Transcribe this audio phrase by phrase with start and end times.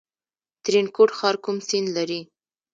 [0.63, 2.21] ترینکوټ ښار کوم سیند لري؟